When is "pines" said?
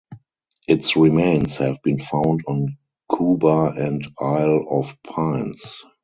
5.03-5.83